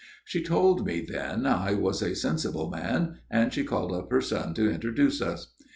She 0.25 0.41
told 0.43 0.83
me 0.83 1.05
then 1.07 1.45
I 1.45 1.75
was 1.75 2.01
a 2.01 2.15
sensible 2.15 2.71
man, 2.71 3.19
and 3.29 3.53
she 3.53 3.63
called 3.63 3.91
up 3.93 4.09
her 4.09 4.19
son 4.19 4.55
to 4.55 4.67
introduce 4.67 5.21
us. 5.21 5.53